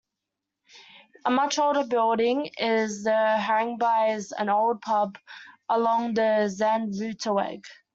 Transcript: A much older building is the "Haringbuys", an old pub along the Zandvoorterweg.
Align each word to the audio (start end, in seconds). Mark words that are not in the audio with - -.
A 1.25 1.29
much 1.29 1.59
older 1.59 1.83
building 1.85 2.49
is 2.57 3.03
the 3.03 3.11
"Haringbuys", 3.37 4.33
an 4.35 4.49
old 4.49 4.81
pub 4.81 5.15
along 5.69 6.15
the 6.15 6.49
Zandvoorterweg. 6.49 7.63